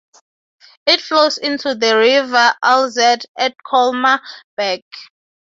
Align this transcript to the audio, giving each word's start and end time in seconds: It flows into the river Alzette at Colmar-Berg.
It 0.87 0.99
flows 1.01 1.37
into 1.37 1.75
the 1.75 1.95
river 1.95 2.55
Alzette 2.63 3.25
at 3.37 3.55
Colmar-Berg. 3.63 4.81